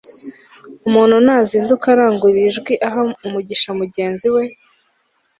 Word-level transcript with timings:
umuntu 0.87 1.15
nazinduka 1.25 1.85
arangurura 1.93 2.45
ijwi 2.49 2.73
aha 2.87 3.01
umugisha 3.25 3.69
mugenzi 3.79 4.27
we 4.35 4.43